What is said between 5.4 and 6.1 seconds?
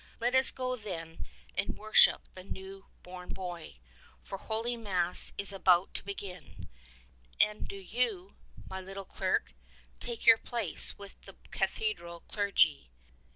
now about to